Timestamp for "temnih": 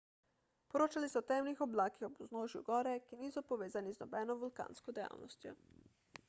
1.31-1.61